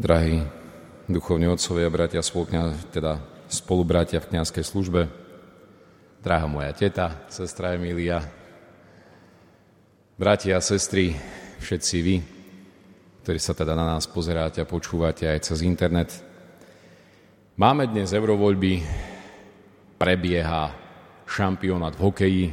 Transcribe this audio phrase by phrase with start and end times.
[0.00, 0.40] drahí
[1.04, 3.20] duchovní otcovia, bratia, spolkňa, teda
[3.52, 5.12] spolubratia v kniazkej službe,
[6.24, 8.24] drahá moja teta, sestra Emília,
[10.16, 11.12] bratia a sestry,
[11.60, 12.16] všetci vy,
[13.20, 16.16] ktorí sa teda na nás pozeráte a počúvate aj cez internet.
[17.60, 18.80] Máme dnes eurovoľby,
[20.00, 20.72] prebieha
[21.28, 22.46] šampionát v hokeji.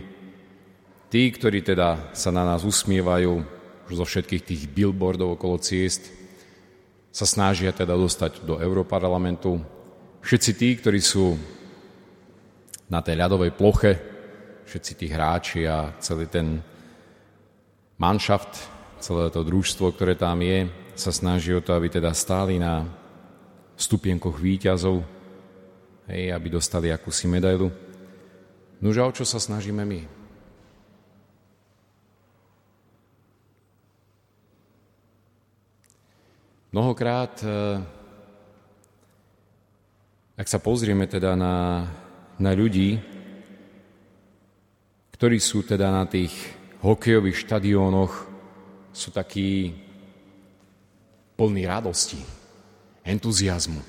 [1.07, 3.39] Tí, ktorí teda sa na nás usmievajú
[3.87, 6.26] zo všetkých tých billboardov okolo ciest,
[7.17, 9.57] sa snažia teda dostať do Európarlamentu.
[10.21, 11.33] Všetci tí, ktorí sú
[12.85, 13.97] na tej ľadovej ploche,
[14.69, 16.61] všetci tí hráči a celý ten
[17.97, 18.69] manšaft,
[19.01, 22.85] celé to družstvo, ktoré tam je, sa snaží o to, aby teda stáli na
[23.73, 25.01] stupienkoch výťazov,
[26.13, 27.73] hej, aby dostali akúsi medailu.
[28.77, 30.16] Nože o čo sa snažíme my?
[36.77, 37.81] Mnohokrát, eh,
[40.37, 41.89] ak sa pozrieme teda na,
[42.37, 43.01] na ľudí,
[45.09, 46.29] ktorí sú teda na tých
[46.85, 48.13] hokejových štadiónoch,
[48.93, 49.73] sú takí
[51.33, 52.21] plní radosti,
[53.01, 53.81] entuziasmu.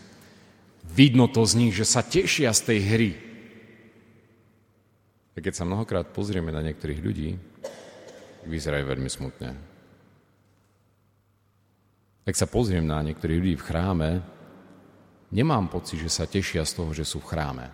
[0.89, 3.12] Vidno to z nich, že sa tešia z tej hry.
[5.36, 7.36] A keď sa mnohokrát pozrieme na niektorých ľudí,
[8.48, 9.77] vyzerajú veľmi smutne.
[12.29, 14.11] Ak sa pozriem na niektorých ľudí v chráme,
[15.33, 17.73] nemám pocit, že sa tešia z toho, že sú v chráme.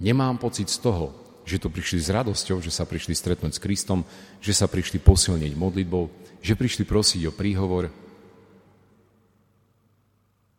[0.00, 1.12] Nemám pocit z toho,
[1.44, 4.08] že tu prišli s radosťou, že sa prišli stretnúť s Kristom,
[4.40, 6.08] že sa prišli posilniť modlitbou,
[6.40, 7.92] že prišli prosiť o príhovor.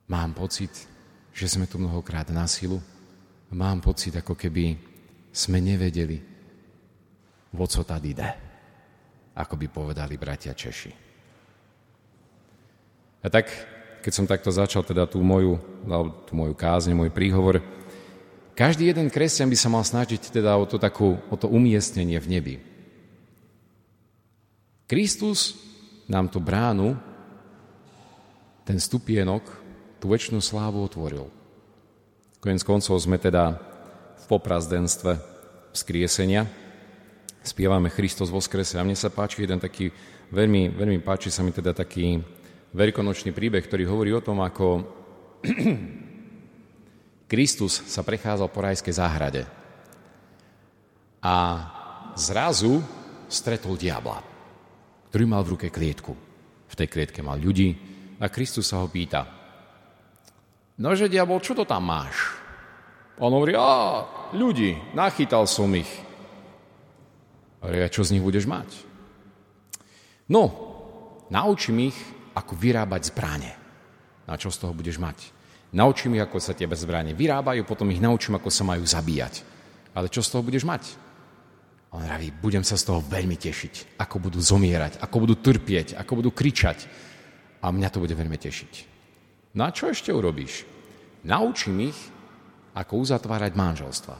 [0.05, 0.69] Mám pocit,
[1.33, 2.77] že sme tu mnohokrát na silu.
[3.49, 4.77] Mám pocit, ako keby
[5.33, 6.21] sme nevedeli,
[7.57, 8.29] o co tady ide,
[9.33, 11.10] ako by povedali bratia Češi.
[13.21, 13.49] A tak,
[14.01, 15.61] keď som takto začal teda tú moju,
[16.25, 17.61] tú moju kázne, môj príhovor,
[18.57, 22.27] každý jeden kresťan by sa mal snažiť teda o to, takú, o to umiestnenie v
[22.27, 22.55] nebi.
[24.89, 25.55] Kristus
[26.11, 26.99] nám tú bránu,
[28.67, 29.41] ten stupienok,
[30.03, 31.31] tú väčšinu slávu otvoril.
[32.41, 33.55] Konec koncov sme teda
[34.17, 35.15] v poprazdenstve
[35.71, 36.49] vzkriesenia.
[37.41, 38.77] Spievame vo skrese.
[38.77, 39.89] A mne sa páči jeden taký,
[40.29, 42.21] veľmi, veľmi páči sa mi teda taký
[42.71, 44.67] veľkonočný príbeh, ktorý hovorí o tom, ako
[47.31, 49.43] Kristus sa prechádzal po rajskej záhrade
[51.21, 51.35] a
[52.15, 52.83] zrazu
[53.27, 54.19] stretol diabla,
[55.11, 56.13] ktorý mal v ruke klietku.
[56.71, 57.75] V tej klietke mal ľudí
[58.19, 59.27] a Kristus sa ho pýta,
[60.79, 62.15] nože diabol, čo to tam máš?
[63.21, 64.01] On hovorí, a
[64.33, 65.89] ľudí, nachytal som ich.
[67.61, 68.65] A čo z nich budeš mať?
[70.31, 70.49] No,
[71.29, 71.97] naučím ich
[72.35, 73.53] ako vyrábať zbranie.
[74.27, 75.41] A čo z toho budeš mať?
[75.71, 79.43] Naučím ich, ako sa tie zbranie vyrábajú, potom ich naučím, ako sa majú zabíjať.
[79.95, 80.83] Ale čo z toho budeš mať?
[81.91, 86.23] On hovorí, budem sa z toho veľmi tešiť, ako budú zomierať, ako budú trpieť, ako
[86.23, 86.87] budú kričať.
[87.59, 88.71] A mňa to bude veľmi tešiť.
[89.59, 90.63] No a čo ešte urobíš?
[91.27, 91.99] Naučím ich,
[92.71, 94.15] ako uzatvárať manželstva.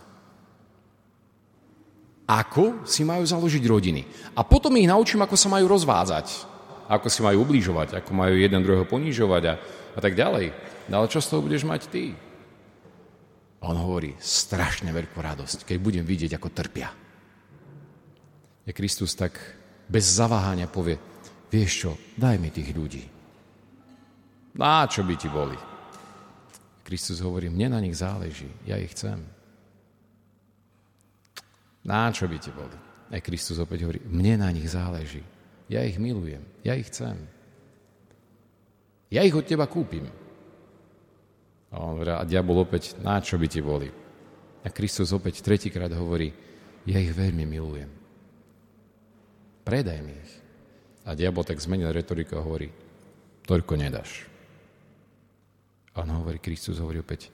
[2.28, 4.04] Ako si majú založiť rodiny.
[4.36, 6.51] A potom ich naučím, ako sa majú rozvádzať
[6.92, 9.54] ako si majú ubližovať, ako majú jeden druhého ponižovať a,
[9.96, 10.52] a tak ďalej.
[10.92, 12.12] No ale čo z toho budeš mať ty?
[13.64, 16.92] A on hovorí, strašne veľkú radosť, keď budem vidieť, ako trpia.
[18.68, 19.40] Je Kristus tak
[19.88, 21.00] bez zaváhania povie,
[21.48, 23.04] vieš čo, daj mi tých ľudí.
[24.60, 25.56] Na čo by ti boli?
[26.84, 29.24] Kristus hovorí, mne na nich záleží, ja ich chcem.
[31.88, 32.76] Na čo by ti boli?
[33.14, 35.24] A Kristus opäť hovorí, mne na nich záleží,
[35.72, 37.16] ja ich milujem, ja ich chcem.
[39.08, 40.12] Ja ich od teba kúpim.
[41.72, 43.88] A on hovorí, a diabol opäť, na čo by ti boli?
[44.62, 46.36] A Kristus opäť tretíkrát hovorí,
[46.84, 47.88] ja ich veľmi milujem.
[49.64, 50.34] Predaj mi ich.
[51.08, 52.68] A diabol tak zmenil retoriku a hovorí,
[53.48, 54.28] toľko nedáš.
[55.96, 57.32] A on hovorí, Kristus hovorí opäť,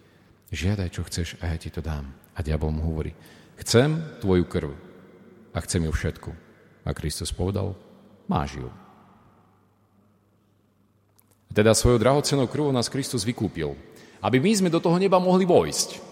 [0.53, 2.13] žiadaj, čo chceš a ja ti to dám.
[2.37, 3.17] A diabol mu hovorí,
[3.57, 4.71] chcem tvoju krv
[5.53, 6.29] a chcem ju všetku.
[6.85, 7.73] A Kristus povedal,
[8.27, 8.69] máš ju.
[11.55, 13.73] Teda svojou drahocenou krvou nás Kristus vykúpil,
[14.21, 16.05] aby my sme do toho neba mohli vojsť.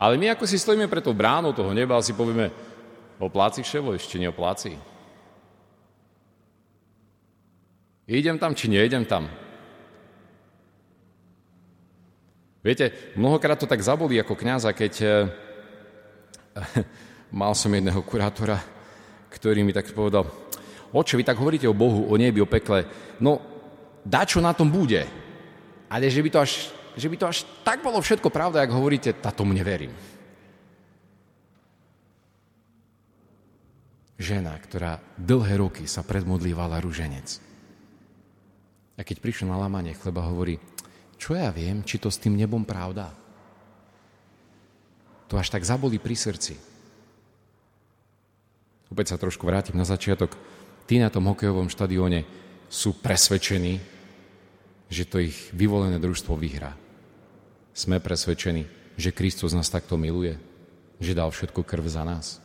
[0.00, 2.50] Ale my ako si stojíme pre tou bránou toho neba a si povieme,
[3.22, 4.74] opláci ševo, ešte neopláci.
[8.10, 9.30] Idem tam, či neidem tam?
[12.62, 15.12] Viete, mnohokrát to tak zabolí ako kniaza, keď eh,
[17.42, 18.58] mal som jedného kurátora,
[19.32, 20.28] ktorý mi tak povedal,
[20.92, 22.84] oče, vy tak hovoríte o Bohu, o nebi, o pekle.
[23.16, 23.40] No,
[24.04, 25.08] dačo na tom bude.
[25.88, 26.52] Ale že by to až,
[26.92, 29.92] že by to až tak bolo všetko pravda, ako hovoríte, tá tomu neverím.
[34.20, 37.42] Žena, ktorá dlhé roky sa predmodlívala rúženec.
[38.94, 40.62] A keď prišiel na lámanie chleba, hovorí,
[41.18, 43.10] čo ja viem, či to s tým nebom pravda.
[45.26, 46.71] To až tak zabolí pri srdci.
[48.92, 50.36] Opäť sa trošku vrátim na začiatok.
[50.84, 52.28] Tí na tom hokejovom štadióne
[52.68, 53.80] sú presvedčení,
[54.92, 56.76] že to ich vyvolené družstvo vyhrá.
[57.72, 58.68] Sme presvedčení,
[59.00, 60.36] že Kristus nás takto miluje,
[61.00, 62.36] že dal všetku krv za nás.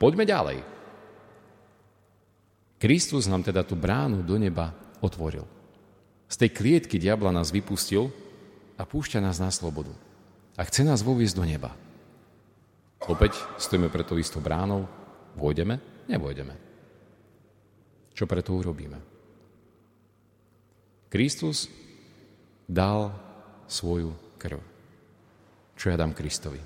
[0.00, 0.64] Poďme ďalej.
[2.80, 4.72] Kristus nám teda tú bránu do neba
[5.04, 5.44] otvoril.
[6.32, 8.08] Z tej klietky diabla nás vypustil
[8.80, 9.92] a púšťa nás na slobodu.
[10.56, 11.76] A chce nás voviesť do neba.
[13.10, 14.86] Opäť stojíme pred tou istou bránou.
[15.34, 16.06] Vôjdeme?
[16.06, 16.54] Nevôjdeme.
[18.14, 19.02] Čo preto urobíme?
[21.10, 21.66] Kristus
[22.70, 23.10] dal
[23.66, 24.62] svoju krv.
[25.74, 26.62] Čo ja dám Kristovi?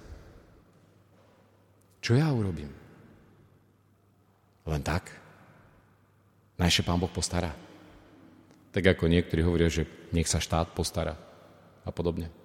[2.05, 2.69] Čo ja urobím?
[4.69, 5.09] Len tak?
[6.61, 7.57] Najšie pán Boh postará.
[8.69, 11.17] Tak ako niektorí hovoria, že nech sa štát postará
[11.85, 12.44] a podobne.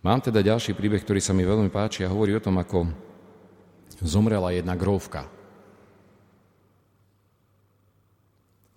[0.00, 2.88] Mám teda ďalší príbeh, ktorý sa mi veľmi páči a hovorí o tom, ako
[4.00, 5.28] zomrela jedna gróvka.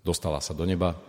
[0.03, 0.99] Dostala sa do neba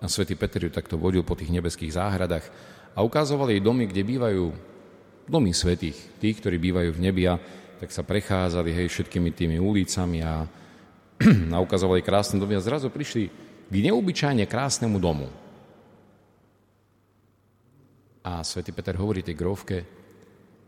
[0.00, 2.48] a svätý Peter ju takto vodil po tých nebeských záhradách
[2.96, 4.44] a ukázoval jej domy, kde bývajú
[5.28, 7.36] domy svetých, tých, ktorí bývajú v nebi a
[7.78, 10.48] tak sa prechádzali hej, všetkými tými ulicami a,
[11.54, 13.28] a ukazovali krásne domy a zrazu prišli
[13.68, 15.28] k neobyčajne krásnemu domu.
[18.28, 19.76] A svätý Peter hovorí tej grovke,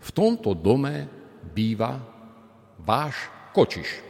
[0.01, 1.05] v tomto dome
[1.45, 2.01] býva
[2.81, 4.01] váš kočiš.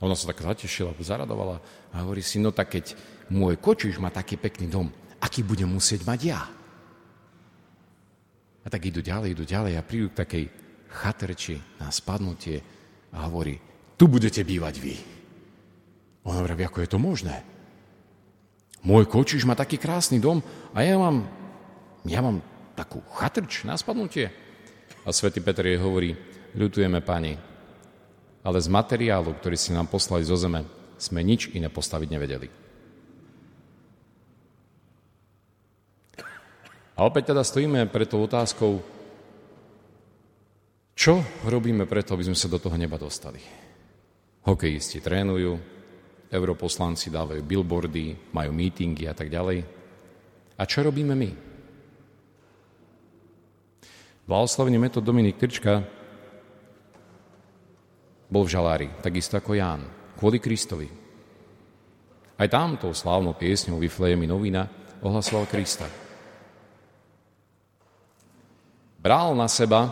[0.00, 1.60] Ona sa tak zatešila, zaradovala
[1.92, 2.96] a hovorí si, no tak keď
[3.28, 4.88] môj kočiš má taký pekný dom,
[5.20, 6.40] aký budem musieť mať ja?
[8.64, 10.44] A tak idú ďalej, idú ďalej a prídu k takej
[10.88, 12.64] chatrči na spadnutie
[13.12, 13.60] a hovorí,
[14.00, 14.96] tu budete bývať vy.
[16.24, 17.44] On hovorí, ako je to možné?
[18.82, 20.40] Môj kočiš má taký krásny dom
[20.74, 21.41] a ja mám,
[22.06, 22.42] ja mám
[22.74, 24.32] takú chatrč na spadnutie.
[25.02, 26.14] A svätý Peter jej hovorí,
[26.54, 27.34] ľutujeme pani,
[28.42, 30.66] ale z materiálu, ktorý si nám poslali zo zeme,
[30.98, 32.48] sme nič iné postaviť nevedeli.
[36.92, 38.78] A opäť teda stojíme pred tou otázkou,
[40.92, 43.40] čo robíme preto, aby sme sa do toho neba dostali?
[44.46, 45.56] Hokejisti trénujú,
[46.30, 49.66] europoslanci dávajú billboardy, majú mítingy a tak ďalej.
[50.58, 51.51] A čo robíme my?
[54.22, 55.82] Blahoslavný metod Dominik Trčka
[58.30, 59.82] bol v žalári, takisto ako Ján,
[60.14, 60.86] kvôli Kristovi.
[62.38, 64.70] Aj tam tou slávnou piesňou Vyflejemi novina
[65.02, 65.90] ohlasoval Krista.
[69.02, 69.90] Bral na seba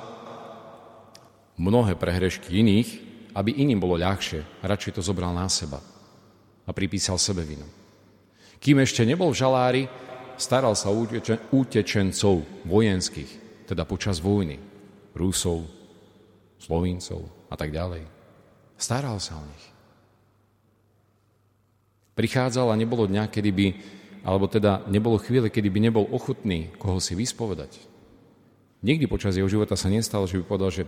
[1.59, 2.89] mnohé prehrešky iných,
[3.35, 4.63] aby iným bolo ľahšie.
[4.63, 5.83] Radšej to zobral na seba
[6.63, 7.67] a pripísal sebe vinu.
[8.63, 9.83] Kým ešte nebol v žalári,
[10.39, 11.03] staral sa o
[11.51, 13.40] utečencov vojenských,
[13.71, 14.59] teda počas vojny,
[15.15, 15.63] Rusov,
[16.59, 18.03] Slovíncov a tak ďalej.
[18.75, 19.65] Staral sa o nich.
[22.19, 23.67] Prichádzal a nebolo dňa, kedy by,
[24.27, 27.79] alebo teda nebolo chvíle, kedy by nebol ochotný koho si vyspovedať.
[28.83, 30.85] Nikdy počas jeho života sa nestalo, že by povedal, že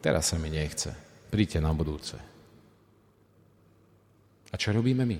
[0.00, 0.96] Teraz sa mi nechce.
[1.28, 2.16] Príďte na budúce.
[4.50, 5.18] A čo robíme my?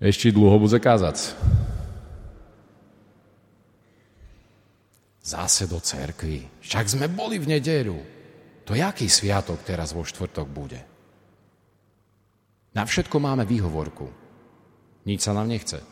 [0.00, 1.36] Ešte dlho bude kázac.
[5.28, 6.64] Zase do cerkvy.
[6.64, 7.98] Však sme boli v nedelu.
[8.64, 10.80] To jaký sviatok teraz vo štvrtok bude?
[12.72, 14.08] Na všetko máme výhovorku.
[15.04, 15.84] Nič sa nám nechce.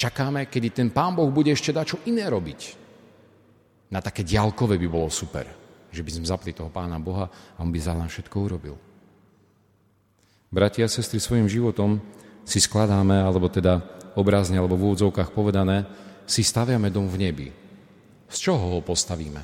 [0.00, 2.84] Čakáme, kedy ten pán Boh bude ešte dať čo iné robiť
[3.94, 5.46] na také ďalkové by bolo super,
[5.94, 8.74] že by sme zapli toho Pána Boha a On by za nás všetko urobil.
[10.50, 12.02] Bratia a sestry, svojim životom
[12.42, 13.82] si skladáme, alebo teda
[14.18, 15.86] obrazne, alebo v úvodzovkách povedané,
[16.26, 17.48] si staviame dom v nebi.
[18.28, 19.42] Z čoho ho postavíme?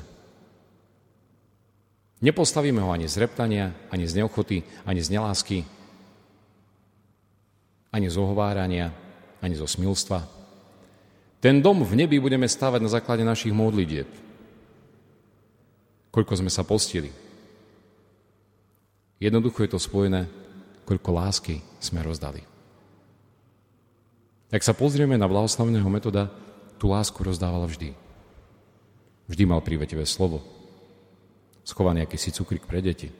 [2.21, 5.65] Nepostavíme ho ani z reptania, ani z neochoty, ani z nelásky,
[7.89, 8.93] ani z ohovárania,
[9.41, 10.21] ani zo smilstva.
[11.41, 14.05] Ten dom v nebi budeme stavať na základe našich modlitieb,
[16.13, 17.09] koľko sme sa postili.
[19.17, 20.29] Jednoducho je to spojené,
[20.85, 22.45] koľko lásky sme rozdali.
[24.53, 26.29] Ak sa pozrieme na blahoslavného metoda,
[26.77, 27.97] tú lásku rozdával vždy.
[29.29, 30.41] Vždy mal prívetivé slovo.
[31.61, 33.11] Schovaný akýsi cukrik pre deti.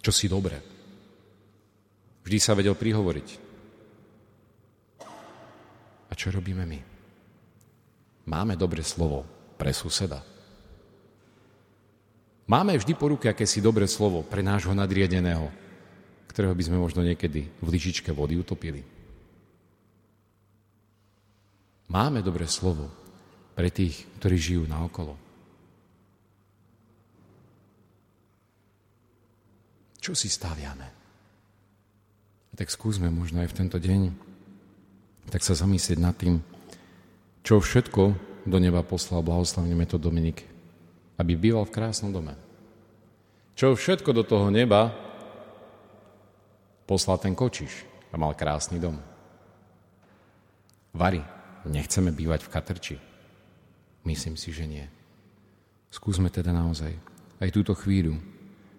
[0.00, 0.56] Čo si dobre.
[2.24, 3.28] Vždy sa vedel prihovoriť.
[6.08, 6.80] A čo robíme my?
[8.28, 9.24] Máme dobre slovo
[9.56, 10.20] pre suseda.
[12.48, 15.52] Máme vždy po ruke akési dobré slovo pre nášho nadriedeného,
[16.32, 18.80] ktorého by sme možno niekedy v lyžičke vody utopili.
[21.88, 22.88] Máme dobré slovo
[23.58, 25.18] pre tých, ktorí žijú naokolo.
[29.98, 30.94] Čo si staviame?
[32.54, 34.30] Tak skúsme možno aj v tento deň
[35.28, 36.40] tak sa zamyslieť nad tým,
[37.44, 38.02] čo všetko
[38.48, 40.48] do neba poslal blahoslavný metod Dominik
[41.18, 42.38] aby býval v krásnom dome.
[43.58, 44.94] Čo všetko do toho neba
[46.86, 48.96] poslal ten kočiš a mal krásny dom.
[50.94, 51.20] Vary,
[51.66, 52.96] nechceme bývať v Katrči.
[54.06, 54.86] Myslím si, že nie.
[55.88, 56.92] Skúsme teda naozaj
[57.38, 58.18] aj túto chvíľu,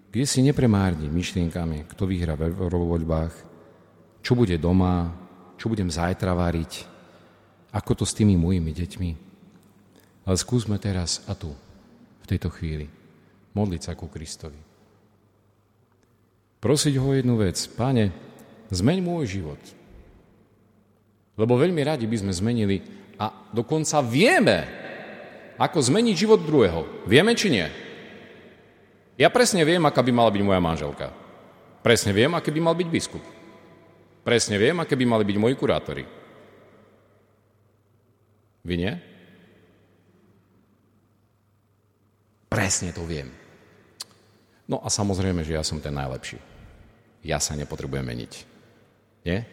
[0.10, 3.34] kde si nepremárni myšlienkami, kto vyhrá v voľbách,
[4.26, 5.14] čo bude doma,
[5.60, 6.86] čo budem zajtra variť,
[7.74, 9.12] ako to s tými mojimi deťmi.
[10.26, 11.54] Ale skúsme teraz a tu
[12.30, 12.86] tejto chvíli.
[13.58, 14.62] Modliť sa ku Kristovi.
[16.62, 17.58] Prosiť ho jednu vec.
[17.74, 18.14] Páne,
[18.70, 19.62] zmeň môj život.
[21.34, 22.78] Lebo veľmi radi by sme zmenili
[23.18, 24.79] a dokonca vieme,
[25.60, 26.88] ako zmeniť život druhého.
[27.04, 27.68] Vieme či nie?
[29.20, 31.12] Ja presne viem, aká by mala byť moja manželka.
[31.84, 33.24] Presne viem, aký by mal byť biskup.
[34.24, 36.06] Presne viem, aké by mali byť moji kurátori.
[38.63, 38.94] Vy nie?
[42.48, 43.28] Presne to viem.
[44.63, 46.39] No a samozrejme, že ja som ten najlepší.
[47.20, 48.34] Ja sa nepotrebujem meniť.
[49.28, 49.44] Nie?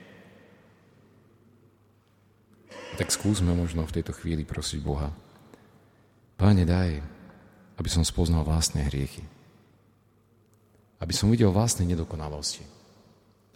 [2.94, 5.10] Tak skúsme možno v tejto chvíli prosiť Boha.
[6.36, 7.00] Páne, daj,
[7.80, 9.24] aby som spoznal vlastné hriechy.
[11.00, 12.64] Aby som videl vlastné nedokonalosti.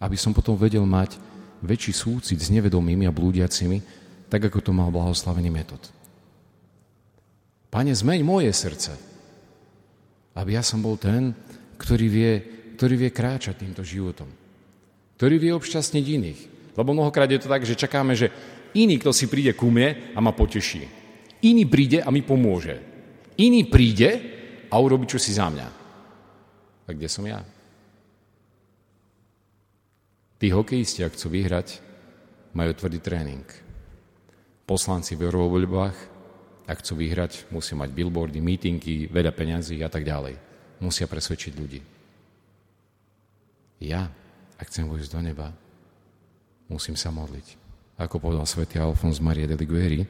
[0.00, 1.20] Aby som potom vedel mať
[1.60, 3.84] väčší súcit s nevedomými a blúdiacimi,
[4.32, 5.80] tak ako to mal blahoslavený metod.
[7.68, 8.96] Pane, zmeň moje srdce,
[10.34, 11.36] aby ja som bol ten,
[11.76, 12.32] ktorý vie,
[12.80, 14.26] ktorý vie kráčať týmto životom.
[15.20, 16.40] Ktorý vie obšťastniť iných.
[16.80, 18.32] Lebo mnohokrát je to tak, že čakáme, že
[18.72, 20.99] iný, kto si príde ku mne a ma poteší.
[21.40, 22.76] Iný príde a mi pomôže.
[23.40, 24.10] Iný príde
[24.68, 25.68] a urobi čo si za mňa.
[26.84, 27.40] A kde som ja?
[30.40, 31.80] Tí hokejisti, ak chcú vyhrať,
[32.56, 33.44] majú tvrdý tréning.
[34.64, 36.20] Poslanci v eurovoľbách
[36.70, 40.38] ak chcú vyhrať, musia mať billboardy, mítingy, veľa peňazí a tak ďalej.
[40.78, 41.82] Musia presvedčiť ľudí.
[43.82, 44.06] Ja,
[44.54, 45.50] ak chcem vojsť do neba,
[46.70, 47.58] musím sa modliť.
[47.98, 50.06] Ako povedal svätý Alfons Marie de Ligueri,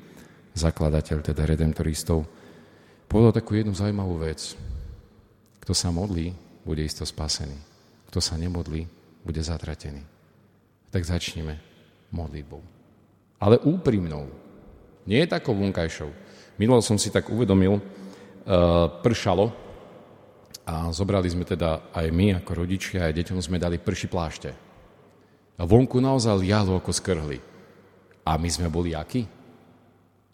[0.55, 2.27] zakladateľ teda redemptoristov,
[3.07, 4.55] povedal takú jednu zaujímavú vec.
[5.63, 6.35] Kto sa modlí,
[6.67, 7.55] bude isto spasený.
[8.11, 8.87] Kto sa nemodlí,
[9.23, 10.03] bude zatratený.
[10.91, 11.59] Tak začneme
[12.11, 12.63] modlitbou.
[13.39, 14.27] Ale úprimnou.
[15.07, 16.11] Nie je takou vonkajšou.
[16.61, 17.83] Minulo som si tak uvedomil, uh,
[19.01, 19.49] pršalo
[20.67, 24.51] a zobrali sme teda aj my ako rodičia, aj deťom sme dali prši plášte.
[25.57, 27.41] A vonku naozaj lialo ako skrhli.
[28.25, 29.25] A my sme boli akí?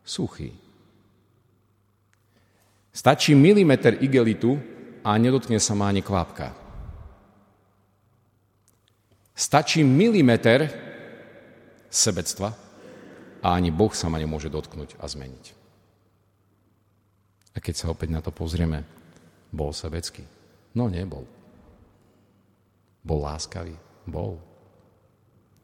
[0.06, 0.54] Suchí.
[2.94, 4.54] Stačí milimeter igelitu
[5.02, 6.54] a nedotkne sa ma ani kvapka.
[9.36, 10.64] Stačí milimeter
[11.92, 12.54] sebectva
[13.42, 15.46] a ani Boh sa ma nemôže dotknúť a zmeniť.
[17.52, 18.80] A keď sa opäť na to pozrieme,
[19.52, 20.24] bol sebecký?
[20.78, 21.26] No nebol.
[23.04, 23.76] Bol láskavý?
[24.08, 24.38] Bol.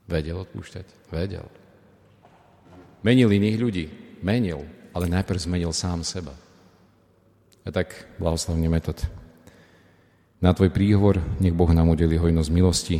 [0.04, 0.86] Vedel odpúšťať?
[1.14, 1.46] Vedel.
[3.06, 4.01] Menil iných ľudí?
[4.22, 4.64] Menil,
[4.94, 6.32] ale najprv zmenil sám seba.
[7.62, 8.98] A tak, blahoslavný metod.
[10.42, 12.98] Na tvoj príhovor nech Boh nám udeli hojnosť milosti.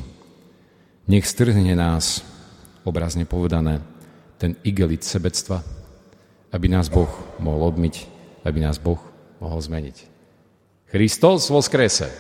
[1.11, 2.23] Nech strhne nás,
[2.87, 3.83] obrazne povedané,
[4.39, 5.63] ten igelit sebectva,
[6.55, 7.11] aby nás Boh
[7.43, 8.99] mohol obmyť aby nás Boh
[9.39, 9.97] mohol zmeniť.
[10.91, 12.11] Kristus vo skrese.